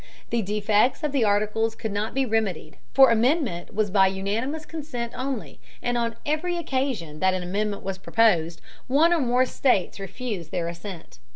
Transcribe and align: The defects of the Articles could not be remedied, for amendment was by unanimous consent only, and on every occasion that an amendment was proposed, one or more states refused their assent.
The 0.31 0.41
defects 0.41 1.03
of 1.03 1.11
the 1.11 1.23
Articles 1.25 1.75
could 1.75 1.91
not 1.91 2.15
be 2.15 2.25
remedied, 2.25 2.77
for 2.91 3.11
amendment 3.11 3.75
was 3.75 3.91
by 3.91 4.07
unanimous 4.07 4.65
consent 4.65 5.13
only, 5.15 5.59
and 5.79 5.95
on 5.95 6.15
every 6.25 6.57
occasion 6.57 7.19
that 7.19 7.35
an 7.35 7.43
amendment 7.43 7.83
was 7.83 7.99
proposed, 7.99 8.61
one 8.87 9.13
or 9.13 9.19
more 9.19 9.45
states 9.45 9.99
refused 9.99 10.49
their 10.49 10.67
assent. 10.67 11.19